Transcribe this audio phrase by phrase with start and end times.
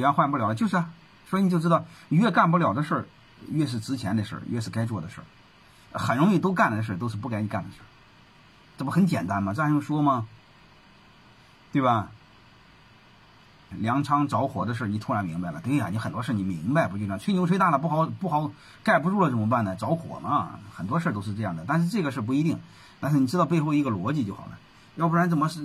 [0.00, 0.90] 元换不了了，就是啊。
[1.28, 3.06] 所以你就知道，越干不了的事儿，
[3.52, 5.24] 越是值钱的事儿，越是该做的事儿。
[5.96, 7.86] 很容易都干的事儿，都是不该干的事儿。
[8.76, 9.54] 这不很简单吗？
[9.54, 10.26] 这还用说吗？
[11.70, 12.10] 对吧？
[13.70, 15.60] 粮仓着火的事儿，你突然明白了。
[15.60, 17.20] 对呀，你很多事你明白不就这样？
[17.20, 18.50] 吹牛吹大了不好不好
[18.82, 19.76] 盖不住了怎么办呢？
[19.76, 21.64] 着火嘛，很多事儿都是这样的。
[21.68, 22.58] 但是这个事不一定，
[22.98, 24.58] 但是你知道背后一个逻辑就好了。
[24.96, 25.60] 要不然怎么是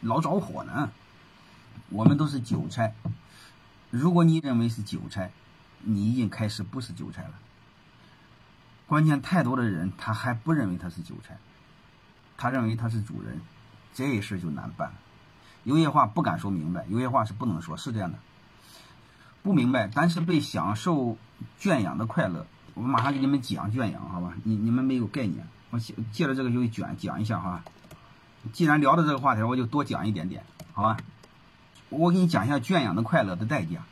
[0.00, 0.90] 老着火呢？
[1.94, 2.92] 我们都是韭菜。
[3.90, 5.30] 如果你认为是韭菜，
[5.80, 7.34] 你已经开始不是韭菜了。
[8.86, 11.38] 关键太多的人他还不认为他是韭菜，
[12.36, 13.40] 他认为他是主人，
[13.94, 14.92] 这事就难办。
[15.62, 18.18] 有些话不敢说明白，有些话是不能说，是这样的。
[19.44, 21.16] 不明白，但是被享受
[21.58, 22.44] 圈养的快乐。
[22.74, 24.34] 我马上给你们讲圈养，好吧？
[24.42, 27.62] 你你们没有概念，我借借着这个就卷讲一下哈。
[28.52, 30.96] 既然聊到这个话题，我就多讲一点点，好吧？
[31.98, 33.84] 我给你讲一下圈养的快乐的代价。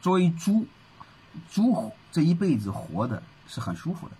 [0.00, 0.66] 作为猪，
[1.50, 4.14] 猪这一辈子活的是很舒服的，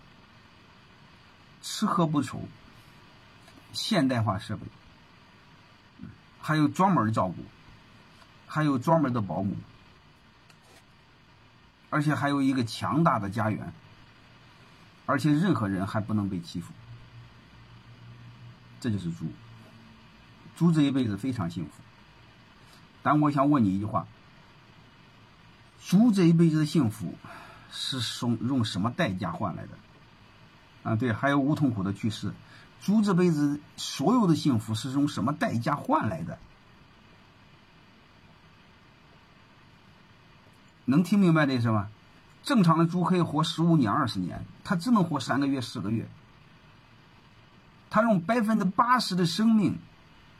[1.61, 2.41] 吃喝不愁，
[3.71, 4.63] 现代化设备，
[6.41, 7.35] 还有专门照顾，
[8.47, 9.55] 还有专门的保姆，
[11.89, 13.71] 而且还有一个强大的家园，
[15.05, 16.73] 而且任何人还不能被欺负，
[18.81, 19.25] 这就是猪。
[20.57, 21.71] 猪这一辈子非常幸福。
[23.01, 24.05] 但我想问你一句话：
[25.81, 27.13] 猪这一辈子的幸福
[27.71, 29.69] 是用用什么代价换来的？
[30.83, 32.33] 啊，对，还有无痛苦的去世。
[32.81, 36.37] 猪这辈子所有的幸福是用什么代价换来的？
[40.85, 41.89] 能听明白这意思吗？
[42.41, 46.07] 正常的猪可以活十五年、二十年，它只能活三个月、四个月。
[47.89, 49.77] 它用百分之八十的生命。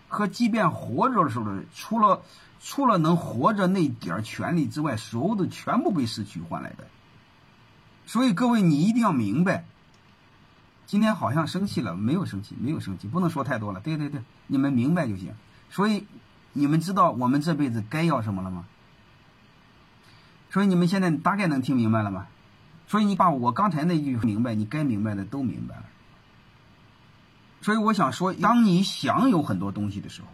[0.09, 2.21] 和即便活着的时候，除了
[2.59, 6.87] 除了能活着那点权利之外，所有的全部被失去换来的。
[8.05, 9.63] 所以各位，你一定要明白。
[10.87, 13.79] 今天好像生气了，没有生气，没有生气，不能说太多了。
[13.79, 15.33] 对对对，你们明白就行。
[15.69, 16.05] 所以
[16.51, 18.65] 你们知道我们这辈子该要什么了吗？
[20.49, 22.25] 所以你们现在大概能听明白了吗？
[22.87, 25.83] 所以你把我刚才那句明白，你该明白的都明白了。
[27.61, 30.27] 所以我想说，当你享有很多东西的时候，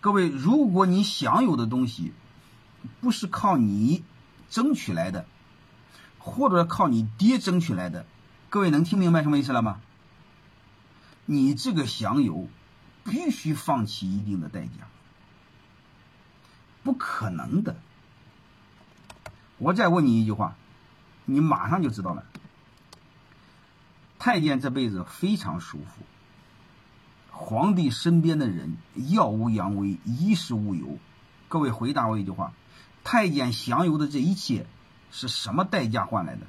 [0.00, 2.12] 各位，如果你享有的东西
[3.00, 4.04] 不是靠你
[4.50, 5.26] 争取来的，
[6.18, 8.06] 或者靠你爹争取来的，
[8.50, 9.80] 各位能听明白什么意思了吗？
[11.24, 12.46] 你这个享有
[13.02, 14.86] 必须放弃一定的代价，
[16.84, 17.74] 不可能的。
[19.58, 20.54] 我再问你一句话，
[21.24, 22.22] 你马上就知道了。
[24.26, 26.02] 太监这辈子非常舒服，
[27.30, 28.76] 皇帝身边的人
[29.08, 30.98] 耀武扬威，衣食无忧。
[31.46, 32.52] 各位回答我一句话：
[33.04, 34.66] 太监享有的这一切
[35.12, 36.40] 是什么代价换来的？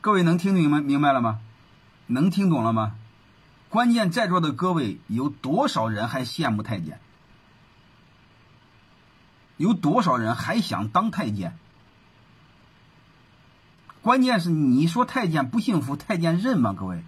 [0.00, 1.40] 各位能听明白明白了吗？
[2.06, 2.94] 能听懂了吗？
[3.68, 6.98] 关键在座的各位有多少人还羡慕太监？
[9.58, 11.58] 有多少人还想当太监？
[14.04, 16.74] 关键是你说太监不幸福，太监认吗？
[16.78, 17.02] 各位，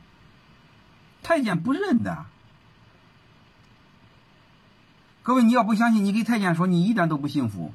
[1.23, 2.25] 太监不认的。
[5.23, 7.75] 各位，你要不相信，你给太监说，你一点都不幸福。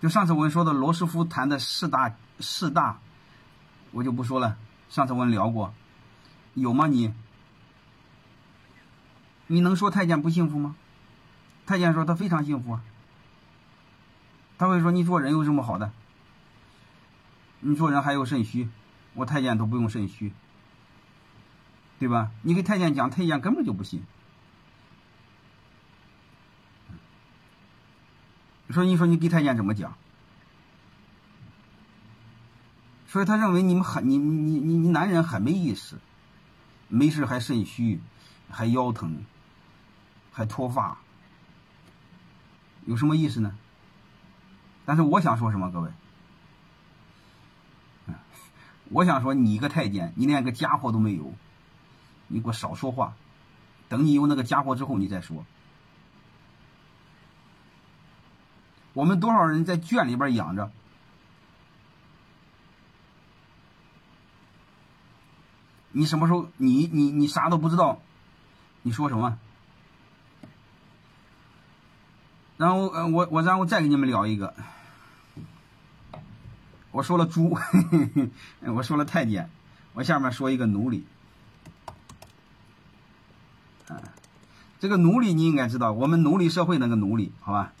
[0.00, 3.00] 就上次我们说的罗斯福谈的四大四大，
[3.90, 4.56] 我就不说了。
[4.88, 5.74] 上次我们聊过，
[6.54, 6.86] 有吗？
[6.86, 7.12] 你，
[9.48, 10.76] 你能说太监不幸福吗？
[11.66, 12.84] 太监说他非常幸福啊。
[14.58, 15.90] 他会说你做人有什么好的？
[17.66, 18.68] 你做人还有肾虚，
[19.14, 20.34] 我太监都不用肾虚，
[21.98, 22.30] 对吧？
[22.42, 24.04] 你给太监讲，太监根本就不信。
[28.68, 29.96] 说你说你给太监怎么讲？
[33.06, 35.98] 所以他认为你们很你你你你男人很没意思，
[36.88, 37.98] 没事还肾虚，
[38.50, 39.24] 还腰疼，
[40.32, 40.98] 还脱发，
[42.84, 43.56] 有什么意思呢？
[44.84, 45.90] 但是我想说什么，各位？
[48.90, 51.32] 我想说，你一个太监，你连个家伙都没有，
[52.28, 53.14] 你给我少说话。
[53.88, 55.44] 等你有那个家伙之后，你再说。
[58.92, 60.70] 我们多少人在圈里边养着，
[65.92, 68.00] 你什么时候你你你啥都不知道，
[68.82, 69.38] 你说什么？
[72.56, 74.54] 然后呃，我我然后再给你们聊一个。
[76.94, 77.58] 我说了猪，
[78.62, 79.50] 我说了太监，
[79.94, 81.04] 我下面说一个奴隶。
[83.88, 83.98] 啊，
[84.78, 87.72] 这个奴隶你应该知道，我们奴隶社会那个奴隶，好吧？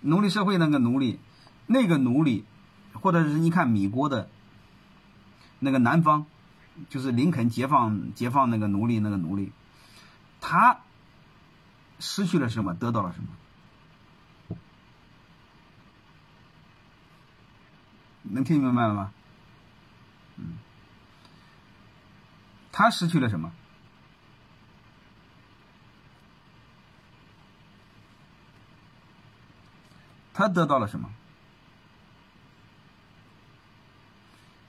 [0.00, 1.20] 奴隶社会那个奴隶，
[1.66, 2.46] 那个奴隶，
[2.94, 4.30] 或者是你看米国的
[5.58, 6.24] 那个南方，
[6.88, 9.52] 就是林肯解放解放那个奴隶那个奴隶，
[10.40, 10.80] 他
[11.98, 13.28] 失去了什么，得到了什么？
[18.22, 19.12] 能听明白了吗？
[20.36, 20.58] 嗯，
[22.70, 23.50] 他失去了什么？
[30.34, 31.10] 他得到了什么？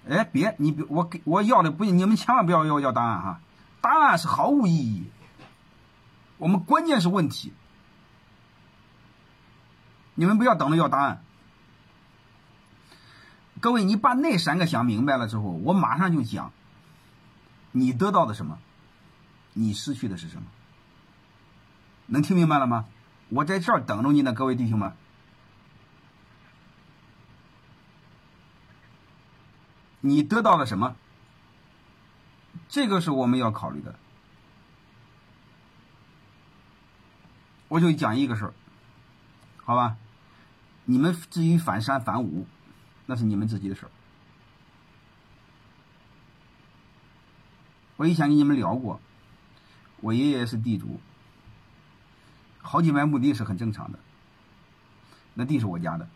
[0.09, 3.41] 哎，别，你别，我给我要的不，你们千万不要要要答案哈，
[3.79, 5.11] 答案是毫无意义。
[6.37, 7.53] 我们关键是问题，
[10.15, 11.23] 你们不要等着要答案。
[13.61, 16.51] 各位，你把那三个想明白了之后，我马上就讲，
[17.71, 18.57] 你得到的什么，
[19.53, 20.44] 你失去的是什么？
[22.06, 22.85] 能听明白了吗？
[23.29, 24.94] 我在这儿等着你呢，各位弟兄们。
[30.01, 30.95] 你得到了什么？
[32.69, 33.95] 这个是我们要考虑的。
[37.67, 38.53] 我就讲一个事儿，
[39.63, 39.97] 好吧？
[40.85, 42.47] 你们至于反三反五，
[43.09, 43.91] 那是你们自己的事儿。
[47.97, 49.01] 我以前跟你们聊过，
[50.00, 51.00] 我爷爷是地主，
[52.59, 53.97] 好几百亩地是很正常的。
[55.33, 56.07] 那地是我家的，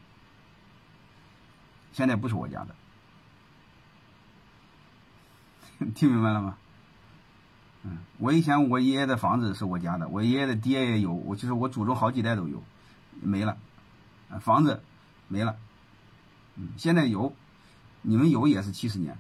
[1.94, 2.76] 现在不是我家的。
[5.96, 6.56] 听明白了吗？
[7.86, 12.64] 嗯，我以前我爷爷的房子是我家的，我爷爷的爹也有，我就是我祖宗好几代都有，
[13.20, 13.58] 没了，
[14.42, 14.84] 房子
[15.28, 15.58] 没了，
[16.56, 17.36] 嗯，现在有，
[18.02, 19.18] 你们有也是七十年，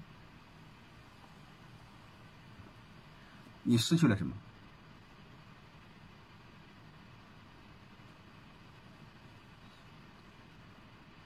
[3.64, 4.34] 你失去了什么？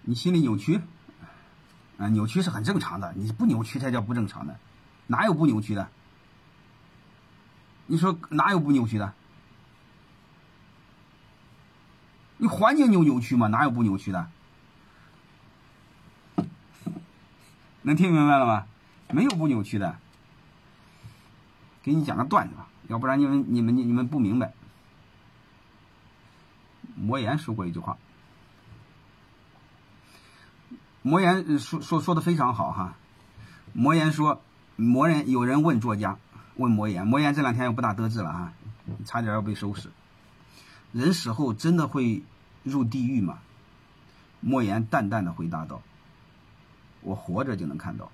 [0.04, 0.80] 你心里扭曲，
[1.98, 4.58] 啊，扭曲是很正常的，你不扭曲才叫不正常的。
[5.08, 5.90] 哪有不扭曲的？
[7.88, 9.14] 你说哪有不扭曲的？
[12.38, 13.48] 你环境扭扭曲吗？
[13.48, 14.32] 哪有不扭曲的？
[17.88, 18.66] 能听明白了吗？
[19.12, 19.98] 没有不扭曲的。
[21.82, 24.52] 给你讲个段子吧，要不然你们你们你们不明白。
[26.96, 27.98] 魔岩说过一句话，
[31.02, 32.96] 魔岩说说说的非常好哈。
[33.74, 34.42] 魔岩说。
[34.80, 36.20] 魔人有人问作家，
[36.56, 38.54] 问魔言，魔言这两天又不大得志了啊，
[39.06, 39.90] 差点要被收拾。
[40.92, 42.22] 人死后真的会
[42.62, 43.40] 入地狱吗？
[44.40, 45.82] 莫言淡淡的回答道
[47.08, 48.12] ：“我活着就能看到。”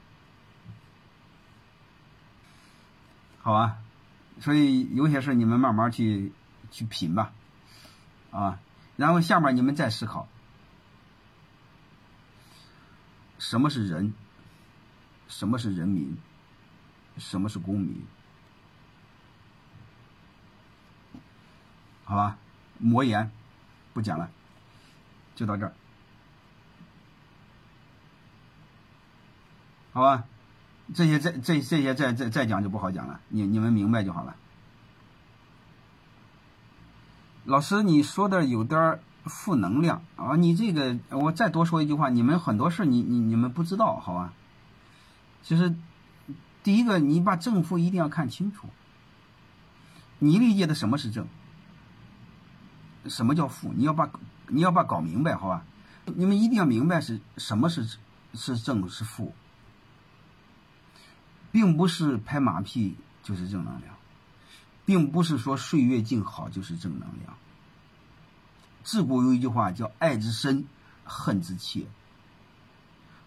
[3.42, 3.78] 好吧，
[4.40, 6.32] 所以有些事你们慢慢去
[6.72, 7.34] 去品吧，
[8.32, 8.60] 啊，
[8.96, 10.30] 然后下面你们再思考，
[13.38, 14.14] 什么是人？
[15.28, 16.18] 什么是人民？
[17.18, 18.06] 什么是公民？
[22.06, 22.38] 好吧，
[22.78, 23.30] 魔言
[23.94, 24.30] 不讲了，
[25.36, 25.74] 就到这儿。
[29.94, 30.26] 好吧，
[30.94, 34.36] 这些再这这些再再再讲就不好讲了，你你们明白就好了。
[37.46, 40.36] 老师，你说的有点负能量啊！
[40.36, 44.34] 你这个，我再多说一句话，你们很多事你你你们不知道，好吧？
[45.44, 45.74] 其实。
[46.64, 48.70] 第一个，你把正负一定要看清楚。
[50.20, 51.28] 你理解的什么是正？
[53.10, 53.74] 什么叫负？
[53.76, 54.10] 你要把
[54.48, 55.66] 你要把搞明白，好吧？
[56.06, 57.98] 你们一定要明白是什么是
[58.34, 59.36] 是正是负，
[61.54, 63.96] 并不是拍马屁就是正能量，
[64.86, 67.38] 并不是说岁月静好就是正能量。
[68.84, 70.66] 自古有一句话叫“爱之深，
[71.06, 71.86] 恨之切”。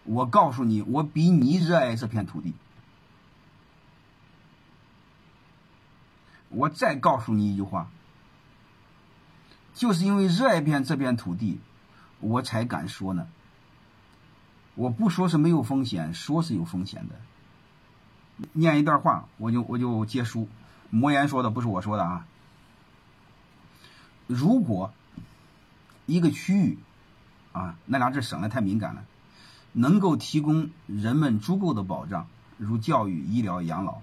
[0.03, 2.53] 我告诉你，我比你热爱这片土地。
[6.49, 7.89] 我再告诉你一句话，
[9.73, 11.61] 就是因为热爱片这片土地，
[12.19, 13.29] 我才敢说呢。
[14.75, 17.15] 我不说是没有风险，说是有风险的。
[18.53, 20.49] 念一段话，我就我就结束。
[20.91, 22.27] 魔言说的不是我说的啊。
[24.27, 24.93] 如果
[26.07, 26.79] 一个区域
[27.53, 29.05] 啊，那俩字省的太敏感了，
[29.73, 32.27] 能够提供人们足够的保障，
[32.59, 34.03] 如教育、医疗、养老。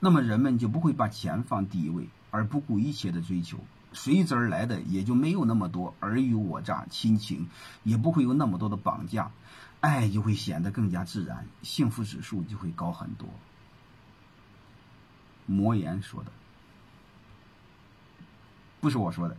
[0.00, 3.58] 那么人们就不会把钱放第一位，而不顾一切的追求，
[3.92, 7.48] 随之而来的也就没有那么多尔虞我诈、亲情，
[7.82, 9.30] 也不会有那么多的绑架，
[9.80, 13.28] 爱就会显得更加自然，幸福指数就会高很多。
[15.48, 16.30] 魔言说的，
[18.80, 19.36] 不是我说的。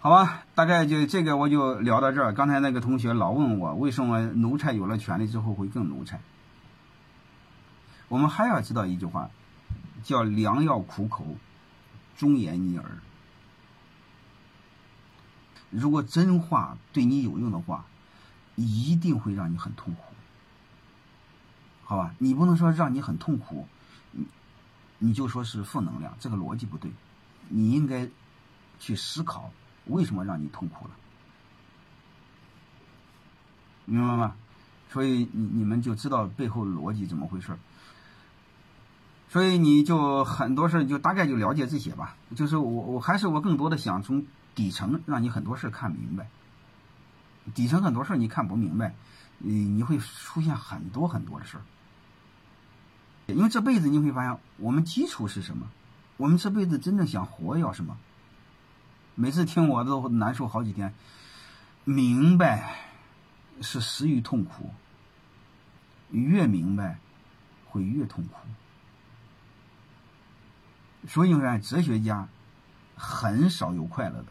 [0.00, 2.32] 好吧，大概就这个我就聊到这儿。
[2.32, 6.20] 刚才那个同学老问我，为什么奴才有了权利之后会更奴才？
[8.08, 9.30] 我们还要知道一句话，
[10.04, 11.36] 叫“良药苦口，
[12.16, 12.86] 忠言逆耳”。
[15.70, 17.84] 如果真话对你有用的话，
[18.66, 20.02] 一定会让你很痛苦，
[21.84, 22.14] 好吧？
[22.18, 23.66] 你不能说让你很痛苦，
[24.12, 24.26] 你
[24.98, 26.90] 你就说是负能量，这个逻辑不对。
[27.48, 28.08] 你应该
[28.78, 29.50] 去思考。
[29.86, 30.90] 为什么让你痛苦了？
[33.86, 34.34] 明白吗？
[34.90, 37.56] 所以你你们就知道背后逻辑怎么回事
[39.30, 42.16] 所以你就很多事就大概就了解这些吧。
[42.34, 46.28] 就是我我还是我更多的想从底层让你很多事看明白。
[47.54, 48.94] 底层很多事你看不明白，
[49.38, 51.62] 你你会出现很多很多的事儿。
[53.26, 55.68] 因为这辈子你会发现，我们基础是什么？
[56.16, 57.96] 我们这辈子真正想活要什么？
[59.14, 60.94] 每次听我都难受好几天，
[61.84, 62.76] 明白
[63.60, 64.70] 是死于痛苦，
[66.10, 66.98] 越明白
[67.66, 68.34] 会越痛苦。
[71.08, 72.28] 所以说，哲学家
[72.96, 74.26] 很少有快乐的，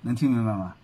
[0.00, 0.74] 能听明白吗？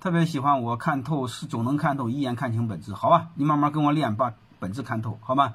[0.00, 2.94] 特别喜欢我看透是总能看透，一眼看清本质。
[2.94, 5.54] 好吧，你慢慢跟我练，把本质看透，好吧？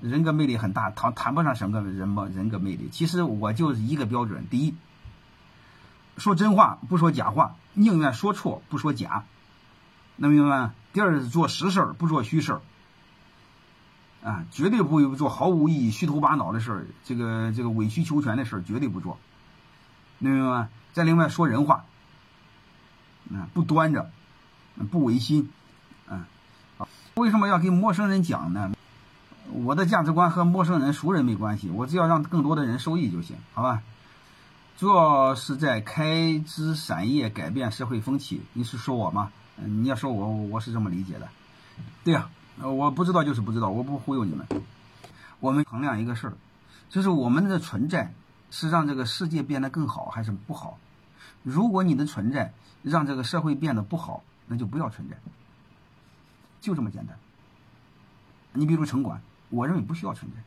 [0.00, 2.88] 人格魅力很大，谈谈不上什么人么人格魅力。
[2.90, 4.74] 其实我就是一个标准，第一。
[6.18, 9.24] 说真话不说假话，宁愿说错不说假，
[10.16, 10.74] 能明白吗？
[10.94, 12.60] 第二是做实事儿不做虚事儿，
[14.24, 19.18] 啊，绝对不会做毫无意义、虚头巴脑的事儿，这个这个委曲求全的事儿绝对不做，
[20.18, 20.68] 能明白吗？
[20.94, 21.84] 再另外说人话，
[23.32, 24.10] 啊，不端着，
[24.90, 25.50] 不违心，
[26.08, 26.26] 啊，
[27.14, 28.72] 为什么要给陌生人讲呢？
[29.52, 33.82] 我的价值观和陌生人、熟人没关系，我只要让更多的人受益就行，好吧？
[34.76, 38.42] 主要是在开枝散叶，改变社会风气。
[38.52, 39.32] 你是说我吗？
[39.56, 41.28] 嗯，你要说我，我是这么理解的。
[42.04, 42.28] 对呀，
[42.60, 44.46] 我不知道就是不知道，我不忽悠你们。
[45.40, 46.34] 我们衡量一个事儿，
[46.90, 48.12] 就是我们的存在
[48.50, 50.78] 是让这个世界变得更好还是不好。
[51.46, 55.16] 如果你的存在让这个社会变得不好，那就不要存在，
[56.60, 57.16] 就这么简单。
[58.52, 60.42] 你比如城管，我认为不需要存在。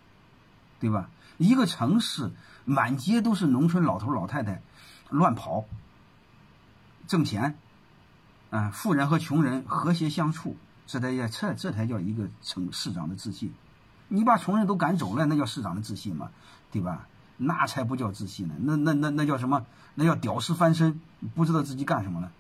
[0.82, 1.10] 对吧？
[1.38, 2.32] 一个城市
[2.64, 4.62] 满街都是农村老头老太太，
[5.10, 5.66] 乱跑，
[7.06, 7.58] 挣钱，
[8.50, 10.56] 啊，富人和穷人和谐相处，
[10.88, 13.54] 这才叫这这才叫一个城市长的自信。
[14.08, 16.32] 你把穷人都赶走了，那叫市长的自信吗？
[16.72, 17.08] 对吧？
[17.40, 19.66] 那才不叫自信呢，那那那那叫什么？
[19.96, 21.02] 那叫屌丝翻身，
[21.34, 22.32] 不知道自己干什么了。